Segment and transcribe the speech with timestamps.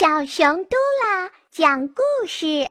[0.00, 2.70] 小熊嘟啦讲故事：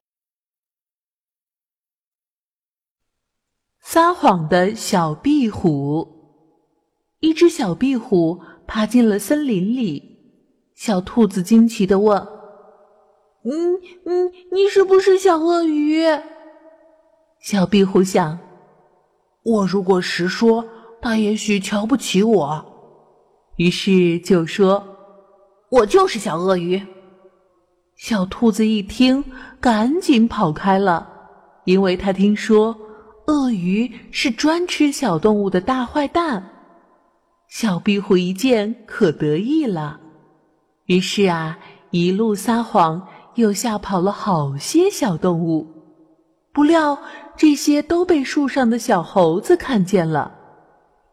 [3.79, 6.07] 撒谎的小壁虎。
[7.19, 10.41] 一只小壁虎爬进了森林里，
[10.73, 12.17] 小兔子惊奇的问
[13.45, 13.75] ：“嗯
[14.05, 16.01] 嗯，你是不是小鳄鱼？”
[17.41, 18.39] 小壁虎想
[19.45, 20.67] ：“我如果实说，
[20.99, 22.65] 他也许瞧不起我。”
[23.57, 24.83] 于是就说
[25.69, 26.83] ：“我就是小鳄鱼。”
[27.99, 29.25] 小兔子一听，
[29.59, 31.05] 赶紧跑开了，
[31.65, 32.73] 因为他听说
[33.27, 36.49] 鳄鱼是专吃小动物的大坏蛋。
[37.49, 39.99] 小壁虎一见，可得意了，
[40.85, 41.59] 于是啊，
[41.91, 43.05] 一路撒谎，
[43.35, 45.67] 又吓跑了好些小动物。
[46.53, 46.97] 不料
[47.35, 50.31] 这些都被树上的小猴子看见了，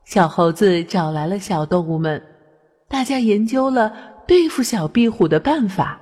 [0.05, 2.23] 小猴子找来了小动物们。
[2.89, 3.92] 大家研究了
[4.28, 6.00] 对付小壁虎的办法，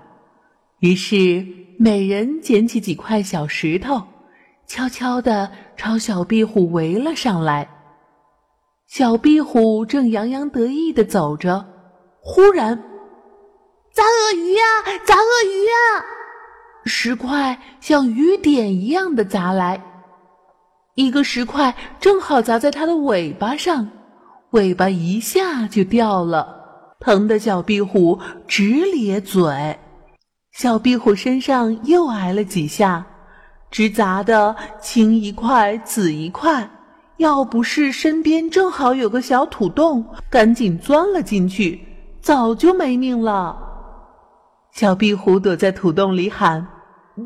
[0.84, 1.46] 于是
[1.78, 4.02] 每人捡起几块小石头，
[4.66, 7.66] 悄悄地朝小壁虎围了上来。
[8.86, 11.64] 小壁虎正洋洋得意地走着，
[12.20, 12.76] 忽然，
[13.94, 14.62] 砸鳄鱼呀！
[15.06, 16.04] 砸鳄鱼呀！
[16.84, 19.82] 石块像雨点一样的砸来，
[20.96, 23.88] 一个石块正好砸在它的尾巴上，
[24.50, 26.62] 尾巴一下就掉了。
[27.00, 29.78] 疼的小壁虎直咧嘴，
[30.54, 33.04] 小壁虎身上又挨了几下，
[33.72, 36.70] 直砸得青一块紫一块。
[37.16, 41.80] 要不是身边正好有个小土洞，赶紧钻了进去，
[42.20, 43.58] 早就没命了。
[44.70, 46.64] 小壁虎躲在土洞里喊：“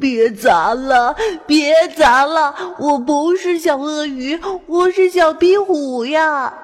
[0.01, 1.15] 别砸了，
[1.47, 2.55] 别砸了！
[2.79, 6.55] 我不是小鳄鱼，我是小壁虎呀！”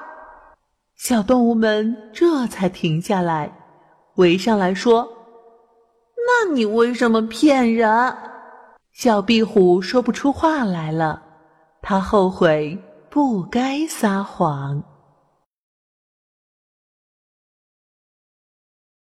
[0.97, 3.51] 小动物们这才停下来，
[4.15, 5.07] 围上来说
[6.25, 8.15] ：“那你为什么骗人？”
[8.93, 11.21] 小壁虎说不出话来了，
[11.81, 12.77] 它后悔
[13.09, 14.81] 不该撒谎。